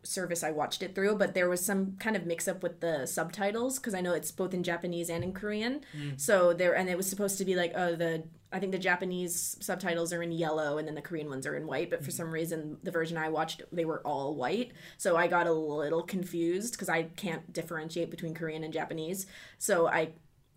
[0.03, 3.05] service I watched it through, but there was some kind of mix up with the
[3.07, 5.81] subtitles because I know it's both in Japanese and in Korean.
[6.17, 8.23] So there, and it was supposed to be like, oh, the
[8.55, 11.67] I think the Japanese subtitles are in yellow and then the Korean ones are in
[11.67, 12.15] white, but for mm-hmm.
[12.15, 14.71] some reason the version I watched they were all white.
[14.97, 19.27] So I got a little confused because I can't differentiate between Korean and Japanese.
[19.57, 20.11] So I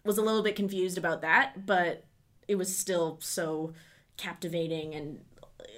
[0.05, 2.05] was a little bit confused about that, but
[2.47, 3.73] it was still so
[4.17, 5.19] captivating and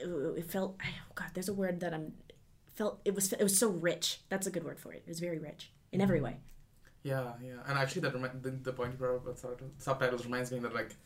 [0.02, 2.12] it, it felt oh god, there's a word that I'm
[2.74, 4.20] felt it was it was so rich.
[4.28, 5.04] That's a good word for it.
[5.06, 6.26] It was very rich in every mm-hmm.
[6.26, 6.36] way.
[7.02, 10.24] Yeah, yeah, and actually, that remi- the, the point you brought up about subtitles, subtitles
[10.26, 10.96] reminds me that like,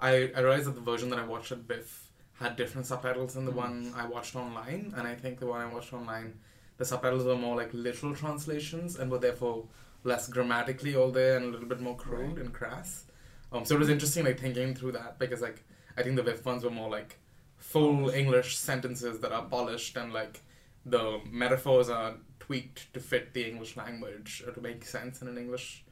[0.00, 3.44] I I realized that the version that I watched at VIFF had different subtitles than
[3.44, 6.38] the one I watched online, and I think the one I watched online,
[6.76, 9.66] the subtitles were more like literal translations and were therefore
[10.04, 13.04] less grammatically all there and a little bit more crude and crass.
[13.50, 15.64] Um, so it was interesting like thinking through that because like
[15.96, 17.18] I think the VIFF ones were more like
[17.56, 20.42] full English sentences that are polished and like
[20.86, 25.36] the metaphors are tweaked to fit the English language or to make sense in an
[25.36, 25.84] English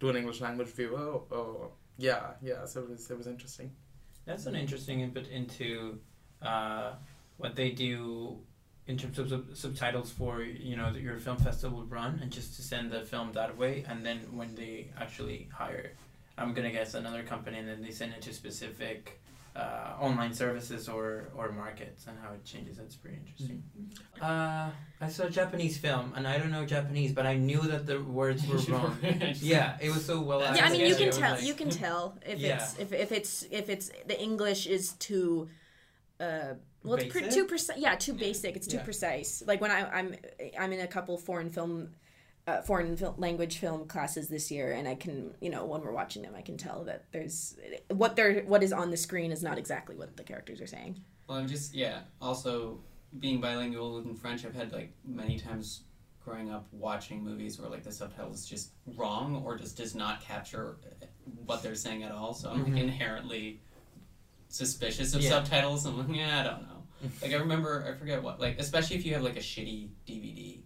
[0.00, 0.98] to an English language viewer.
[0.98, 2.64] Oh, oh, yeah, yeah.
[2.66, 3.72] So it was it was interesting.
[4.24, 5.98] That's an interesting input into
[6.40, 6.92] uh,
[7.38, 8.38] what they do
[8.86, 12.62] in terms of sub- subtitles for you know your film festival run, and just to
[12.62, 15.92] send the film that way, and then when they actually hire,
[16.38, 19.20] I'm gonna guess another company, and then they send it to specific
[19.54, 22.76] uh, online services or or markets, and how it changes.
[22.78, 23.62] That's pretty interesting.
[24.20, 27.84] Uh, I saw a Japanese film, and I don't know Japanese, but I knew that
[27.86, 28.96] the words were wrong.
[29.40, 30.40] yeah, it was so well.
[30.40, 32.54] Yeah, yeah, I mean you can tell like- you can tell if Yeah.
[32.56, 35.48] it's if, if it's if it's the English is too
[36.20, 38.84] uh well it's pre- too precise yeah too basic it's too Yeah.
[38.84, 40.14] precise like when I, I'm
[40.60, 41.88] I'm in a couple foreign film
[42.46, 45.92] uh, foreign fil- language film classes this year and I can you know when we're
[45.92, 47.56] watching them I can tell that there's
[47.88, 51.00] what they're what is on the screen is not exactly what the characters are saying
[51.28, 52.00] Well, I'm just yeah.
[52.20, 52.80] Also,
[53.20, 55.82] being bilingual in French, I've had like many times
[56.24, 60.20] growing up watching movies where like the subtitles is just wrong or just does not
[60.22, 60.76] capture
[61.46, 62.32] what they're saying at all.
[62.34, 62.80] So I'm like Mhm.
[62.80, 63.60] inherently
[64.48, 65.30] suspicious of Yeah.
[65.30, 65.86] subtitles.
[65.86, 66.68] I'm like, yeah, I don't know.
[67.20, 68.40] like I remember, I forget what.
[68.40, 70.62] Like especially if you have like a shitty DVD,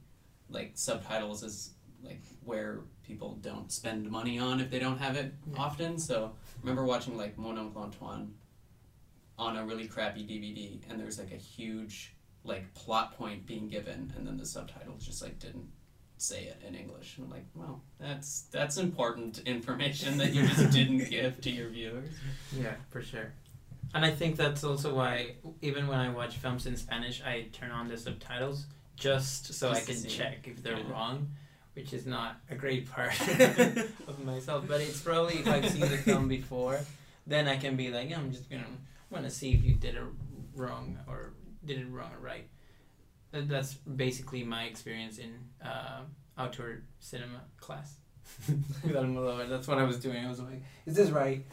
[0.49, 1.71] like subtitles is
[2.03, 5.59] like where people don't spend money on if they don't have it Yeah.
[5.59, 5.99] often.
[5.99, 8.35] So I remember watching like Mon Oncle Antoine
[9.39, 14.13] on a really crappy DVD, and there's like a huge like plot point being given,
[14.17, 15.69] and then the subtitles just like didn't
[16.19, 17.17] say it in English.
[17.19, 21.69] And I'm like, well, that's that's important information that you just didn't give to your
[21.69, 22.09] viewers.
[22.57, 23.33] Yeah, for sure.
[23.95, 27.71] And I think that's also why, even when I watch films in Spanish, I turn
[27.71, 30.91] on the subtitles just so Just I can check if they're Yeah.
[30.91, 31.31] wrong,
[31.75, 33.13] which is not a great part
[34.09, 34.65] of myself.
[34.67, 36.81] But it's probably if I've seen the film before,
[37.27, 38.65] then I can be like, yeah, I'm just gonna
[39.11, 40.03] want to see if you did it
[40.55, 41.33] wrong or
[41.65, 42.49] did it wrong or right.
[43.33, 45.33] That's basically my experience in
[45.65, 46.01] uh,
[46.39, 47.95] outdoor cinema class.
[48.85, 50.25] That's what I was doing.
[50.25, 51.45] I was like, is this right?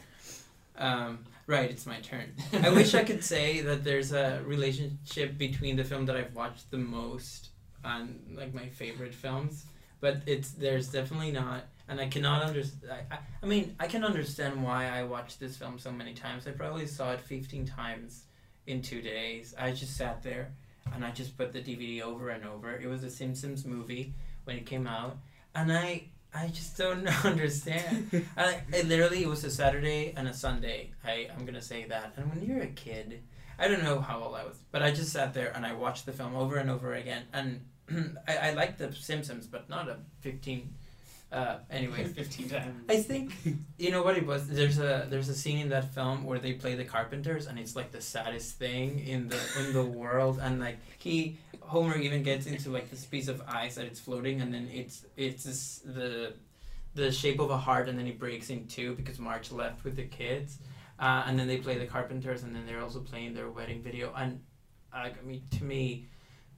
[0.76, 2.32] Um, right, it's my turn.
[2.62, 6.70] I wish I could say that there's a relationship between the film that I've watched
[6.70, 7.50] the most
[7.84, 9.66] and like my favorite films,
[10.00, 11.64] but it's there's definitely not.
[11.86, 12.92] And I cannot understand.
[12.92, 16.46] I, I, I mean, I can understand why I watched this film so many times.
[16.46, 18.24] I probably saw it 15 times
[18.66, 19.54] in two days.
[19.58, 20.52] I just sat there
[20.94, 22.74] and I just put the DVD over and over.
[22.74, 25.18] It was a Simpsons movie when it came out,
[25.54, 28.26] and I I just don't understand.
[28.36, 30.90] I, it literally it was a Saturday and a Sunday.
[31.04, 32.14] I I'm gonna say that.
[32.16, 33.22] And when you're a kid,
[33.58, 36.06] I don't know how old I was, but I just sat there and I watched
[36.06, 37.22] the film over and over again.
[37.32, 37.60] And
[38.28, 40.74] I I liked the Simpsons, but not a 15.
[41.32, 42.84] Uh, anyway, fifteen times.
[42.88, 43.32] I think
[43.76, 44.46] you know what it was.
[44.46, 47.74] There's a there's a scene in that film where they play the Carpenters, and it's
[47.74, 50.38] like the saddest thing in the in the world.
[50.40, 51.38] And like he
[51.74, 55.04] Homer even gets into like this piece of ice that it's floating, and then it's
[55.16, 56.34] it's this, the
[56.94, 59.96] the shape of a heart, and then it breaks in two because Marge left with
[59.96, 60.58] the kids.
[61.00, 64.12] Uh, and then they play the Carpenters, and then they're also playing their wedding video.
[64.16, 64.40] And
[64.92, 66.06] uh, I mean, to me,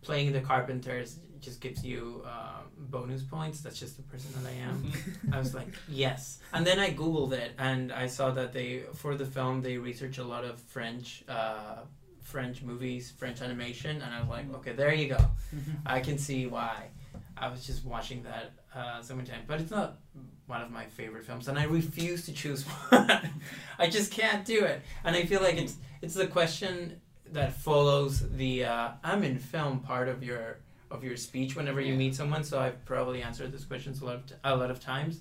[0.03, 3.63] playing the Carpenters just gives you uh, bonus points.
[3.63, 4.93] That's just the person that I am.
[5.33, 6.41] I was like, yes.
[6.53, 10.19] And then I googled it, and I saw that they for the film they research
[10.19, 11.79] a lot of French, uh,
[12.27, 15.19] French movies, French animation, and I was like, okay, there you go.
[15.87, 16.89] I can see why.
[17.37, 19.99] I was just watching that uh, so many times, but it's not
[20.47, 23.31] one of my favorite films, and I refuse to choose one.
[23.79, 27.01] I just can't do it, and I feel like it's it's the question
[27.33, 30.59] that follows the uh, I'm in film part of your
[30.91, 32.43] of your speech whenever you meet someone.
[32.43, 35.21] So I've probably answered this question a lot of t- a lot of times.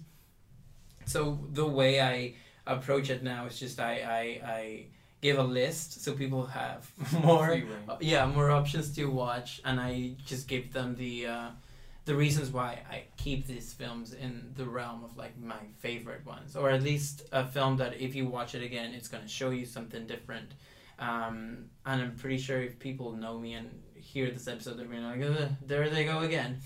[1.05, 2.33] So the way I
[2.65, 4.85] approach it now is just I I, I
[5.21, 6.89] give a list so people have
[7.23, 7.59] more
[7.89, 11.47] uh, yeah more options to watch and i just give them the uh,
[12.05, 16.55] the reasons why I keep these films in the realm of like my favorite ones,
[16.55, 19.65] or at least a film that if you watch it again, it's gonna show you
[19.65, 20.53] something different.
[20.99, 25.15] Um, and I'm pretty sure if people know me and hear this episode, they're gonna
[25.15, 26.59] be like, there they go again.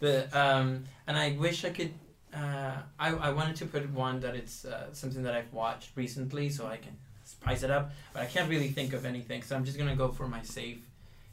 [0.00, 1.94] But um, and I wish I could.
[2.34, 6.48] Uh, I I wanted to put one that it's uh, something that I've watched recently,
[6.48, 6.96] so I can
[7.40, 7.92] spice it up.
[8.12, 10.78] But I can't really think of anything, so I'm just gonna go for my safe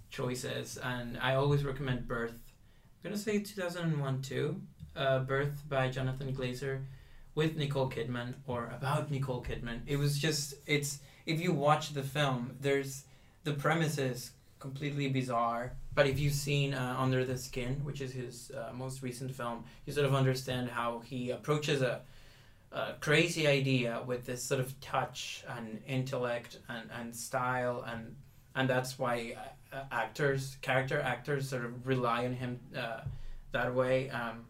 [0.10, 0.78] choices.
[0.78, 2.32] And I always recommend Birth.
[2.32, 4.62] I'm gonna say 2001 too.
[4.96, 6.82] Uh, Birth by Jonathan Glazer
[7.36, 9.82] with Nicole Kidman or about Nicole Kidman.
[9.86, 13.04] It was just it's if you watch the film, there's
[13.44, 15.74] the premise is completely bizarre.
[15.94, 19.66] But if you've seen uh, Under the Skin, which is his uh, most recent film,
[19.86, 22.02] you sort of understand how he approaches a,
[22.72, 28.16] a crazy idea with this sort of touch and intellect and, and style and
[28.56, 29.36] and that's why
[29.72, 33.02] uh, actors, character actors, sort of rely on him uh,
[33.52, 34.10] that way.
[34.10, 34.46] Um,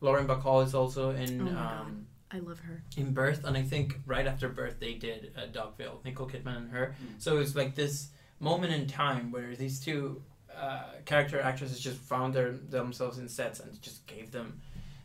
[0.00, 1.80] Lauren Bacall is also in Oh my God.
[1.80, 2.82] um, I love her.
[2.96, 6.70] in Birth, and I think right after Birth they did uh, Dogville, Nicole Kidman and
[6.70, 6.96] her.
[7.00, 7.22] Mm.
[7.22, 8.08] So it's like this
[8.40, 10.20] moment in time where these two
[10.54, 14.60] uh, character actresses just found their themselves in sets and just gave them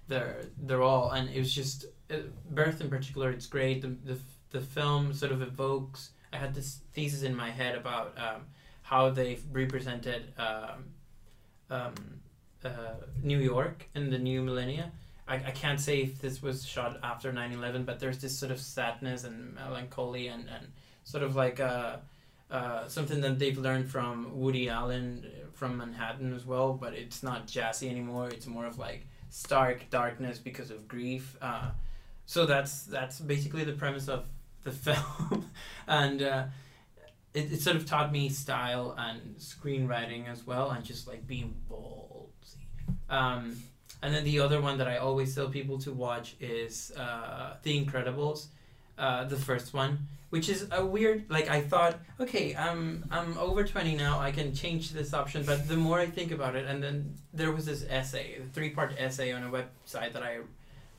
[0.07, 1.85] their their all, and it was just
[2.49, 3.29] Birth in particular.
[3.29, 3.81] It's great.
[3.81, 4.17] The, the
[4.51, 6.11] the film sort of evokes.
[6.33, 8.41] I had this thesis in my head about um,
[8.81, 10.85] how they've represented um,
[11.69, 11.93] um,
[12.63, 14.91] uh, New York in the new millennia.
[15.27, 18.59] I, I can't say if this was shot after 9-11 but there's this sort of
[18.59, 20.67] sadness and melancholy and, and
[21.03, 21.97] sort of like uh,
[22.49, 27.21] uh, something that they've learned from Woody Allen uh, from Manhattan as well but it's
[27.21, 31.69] not jazzy anymore it's more of like stark darkness because of grief uh,
[32.29, 34.23] so that's that's basically the premise of
[34.63, 35.49] the film
[35.87, 36.43] and uh,
[37.33, 41.55] it, it sort of taught me style and screenwriting as well and just like being
[41.67, 42.29] bold.
[43.09, 43.57] um,
[44.03, 47.83] and then the other one that I always tell people to watch is uh, The
[47.83, 48.45] Incredibles,
[48.99, 51.25] uh, the first one, which is a weird.
[51.29, 54.19] Like I thought, okay, I'm I'm over twenty now.
[54.19, 55.43] I can change this option.
[55.43, 58.69] But the more I think about it, and then there was this essay, a three
[58.69, 60.37] part essay on a website that I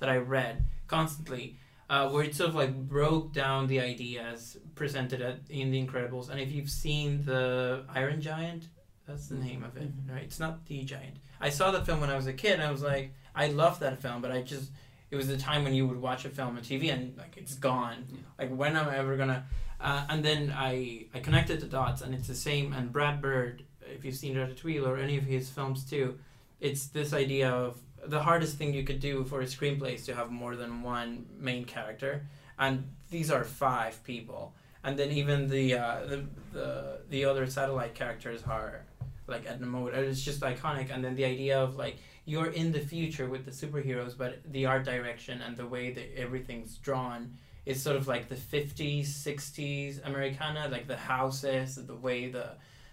[0.01, 1.57] that I read constantly.
[1.89, 6.31] Uh, where it sort of like broke down the ideas presented at, in The Incredibles,
[6.31, 8.69] and if you've seen the Iron Giant,
[9.09, 10.23] that's the name of it, right?
[10.23, 11.17] It's not the Giant.
[11.41, 13.81] I saw the film when I was a kid, and I was like, I loved
[13.81, 14.71] that film, but I just
[15.11, 17.55] it was the time when you would watch a film on TV and like it's
[17.55, 18.07] gone.
[18.09, 18.19] Yeah.
[18.39, 19.45] Like when am I ever gonna?
[19.81, 22.73] Uh, and then I I connected the dots, and it's the same.
[22.73, 26.19] And Brad Bird, if you've seen Ratatouille or any of his films too,
[26.61, 30.15] it's this idea of the hardest thing you could do for a screenplay is to
[30.15, 32.27] have more than one main character,
[32.59, 34.55] and these are five people.
[34.83, 38.83] And then even the uh, the, the the other satellite characters are
[39.27, 39.95] like Edna Mode.
[39.95, 40.93] It's just iconic.
[40.93, 44.67] And then the idea of like you're in the future with the superheroes, but the
[44.67, 47.35] art direction and the way that everything's drawn
[47.67, 52.51] is sort of like the 50s, 60s Americana, like the houses, the way the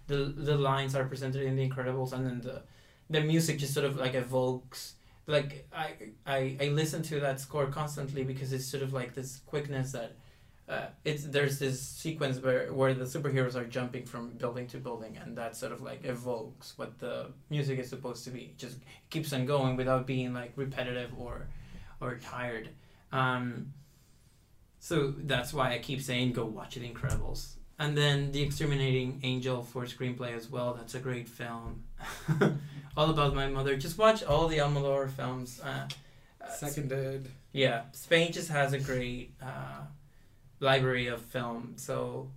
[0.07, 2.61] the, the lines are presented in The Incredibles, and then the
[3.09, 4.93] the music just sort of like evokes.
[5.27, 5.93] Like I,
[6.25, 10.15] I I listen to that score constantly because it's sort of like this quickness that
[10.69, 15.17] uh, it's there's this sequence where where the superheroes are jumping from building to building,
[15.17, 18.39] and that sort of like evokes what the music is supposed to be.
[18.39, 18.77] It just
[19.09, 21.47] keeps on going without being like repetitive or
[22.01, 22.69] or tired.
[23.11, 23.73] Um,
[24.79, 27.55] so that's why I keep saying go watch The Incredibles.
[27.79, 30.73] And then The Exterminating Angel for screenplay as well.
[30.73, 31.83] That's a great film.
[32.97, 33.77] all about my mother.
[33.77, 35.61] Just watch all the Almodovar films.
[35.63, 35.87] Uh,
[36.41, 37.29] uh, Seconded.
[37.53, 39.81] yeah, Spain just has a great uh,
[40.59, 41.73] library of film.
[41.77, 42.29] So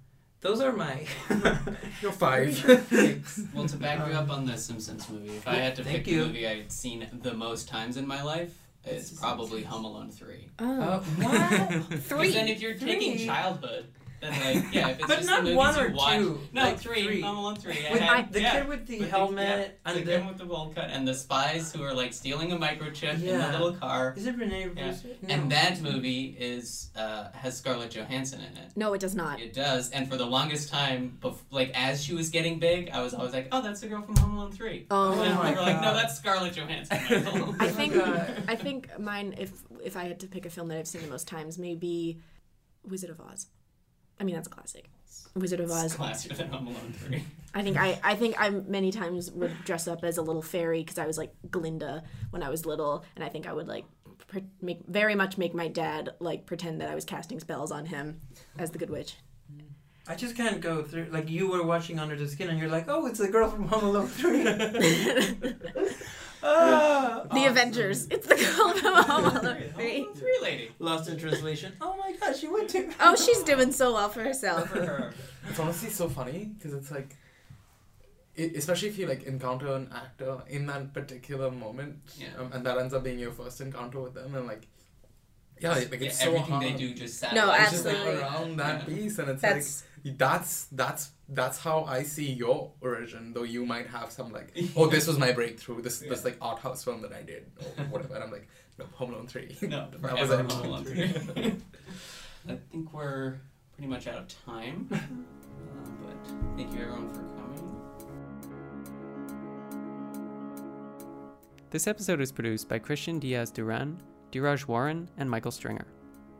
[0.42, 1.06] those are my.
[2.02, 2.54] You're five.
[3.54, 6.06] Well, to back you up on the Simpsons movie, if I had to Thank pick
[6.08, 6.20] you.
[6.20, 8.54] the movie I'd seen the most times in my life,
[8.84, 10.48] it's probably Home Alone 3.
[10.58, 11.88] Oh, what?
[11.90, 13.26] Because then if you're taking Three.
[13.26, 13.86] childhood,
[14.20, 16.78] then like, yeah, if it's But just not the one or watch, two, No, like
[16.78, 17.20] three, three.
[17.22, 17.72] Home Alone 3.
[17.90, 20.16] With had, the yeah, kid with the with helmet the, and the the.
[20.18, 23.38] kid with the bowl cut and the spies who are like stealing a microchip in
[23.38, 24.14] the little car.
[24.16, 24.84] Is it Renee Yeah.
[24.84, 25.08] Brewster?
[25.22, 25.34] No.
[25.34, 28.72] And that movie is uh, has Scarlett Johansson in it.
[28.76, 29.40] no, it does not.
[29.40, 33.00] It does, and for the longest time, bef- like as she was getting big, I
[33.02, 34.86] was always like, "Oh, that's the girl from Home Alone 3.
[34.90, 36.96] Oh, Oh my we were like, "No, that's Scarlett Johansson."
[37.60, 38.42] I think God.
[38.48, 39.52] I think mine if
[39.82, 42.18] if I had to pick a film that I've seen the most times, maybe
[42.84, 43.46] Wizard of Oz.
[44.20, 44.88] I mean that's a classic.
[45.34, 45.96] Wizard of It's Oz.
[45.96, 47.24] classier than Home Alone 3.
[47.54, 50.80] I think I I think I many times would dress up as a little fairy
[50.82, 53.84] because I was like Glinda when I was little, and I think I would like
[54.28, 57.86] pre- make very much make my dad like pretend that I was casting spells on
[57.86, 58.20] him
[58.58, 59.16] as the Good Witch.
[60.08, 61.08] I just can't go through.
[61.10, 63.68] Like you were watching Under the Skin, and you're like, "Oh, it's the girl from
[63.68, 64.44] Home Alone 3.
[66.42, 67.22] Ah!
[67.32, 68.06] The Avengers.
[68.10, 70.06] It's the girl from Home Alone 3.
[70.14, 70.70] Three lady.
[70.78, 71.74] Lost in translation.
[71.80, 72.90] Oh my god, she went to.
[73.00, 74.68] Oh, she's doing so well for herself.
[74.70, 75.12] For her.
[75.48, 77.16] It's honestly so funny because it's like,
[78.38, 82.28] i especially if you like encounter an actor in that particular moment, Yeah.
[82.38, 84.66] um, and that ends up being your first encounter with them, and like,
[85.60, 86.64] yeah, like yeah, it's so everything hard.
[86.64, 87.62] they do just No, satellites.
[87.62, 88.22] It's just like Absolutely.
[88.22, 88.94] around that Yeah.
[88.96, 93.32] piece, and it's That's like that's that's that's how I see your origin.
[93.32, 95.82] Though you might have some like, oh, this was my breakthrough.
[95.82, 98.14] This this like art house film that I did or whatever.
[98.14, 98.48] And I'm like,
[98.78, 99.56] no, Home Alone three.
[99.62, 100.54] No, that was forever.
[100.54, 101.04] Home Alone three.
[102.48, 103.38] I think we're
[103.74, 104.88] pretty much out of time.
[104.90, 104.96] Uh,
[106.02, 107.76] but thank you everyone for coming.
[111.70, 115.86] This episode is produced by Christian Diaz Duran, Dheeraj Waran, and Michael Stringer.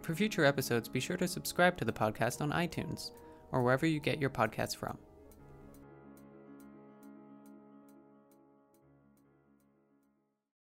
[0.03, 3.13] For future episodes, be sure to subscribe to the podcast on iTunes
[3.53, 4.99] or wherever you get your podcasts from.